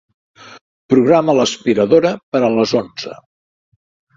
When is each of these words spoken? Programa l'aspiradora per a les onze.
Programa 0.93 1.35
l'aspiradora 1.39 2.15
per 2.33 2.43
a 2.49 2.53
les 2.57 2.75
onze. 2.83 3.17